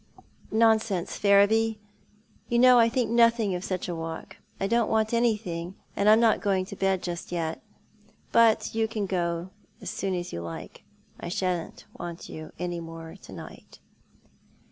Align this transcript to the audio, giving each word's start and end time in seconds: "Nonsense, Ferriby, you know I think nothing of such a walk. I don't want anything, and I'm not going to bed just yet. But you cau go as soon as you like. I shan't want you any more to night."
"Nonsense, 0.65 1.15
Ferriby, 1.17 1.79
you 2.49 2.57
know 2.57 2.79
I 2.79 2.89
think 2.89 3.11
nothing 3.11 3.53
of 3.53 3.63
such 3.63 3.87
a 3.87 3.93
walk. 3.93 4.37
I 4.59 4.65
don't 4.65 4.89
want 4.89 5.13
anything, 5.13 5.75
and 5.95 6.09
I'm 6.09 6.19
not 6.19 6.41
going 6.41 6.65
to 6.65 6.75
bed 6.75 7.03
just 7.03 7.31
yet. 7.31 7.61
But 8.31 8.73
you 8.73 8.87
cau 8.87 9.05
go 9.05 9.49
as 9.79 9.91
soon 9.91 10.15
as 10.15 10.33
you 10.33 10.41
like. 10.41 10.81
I 11.19 11.29
shan't 11.29 11.85
want 11.99 12.29
you 12.29 12.51
any 12.57 12.79
more 12.79 13.15
to 13.21 13.31
night." 13.31 13.77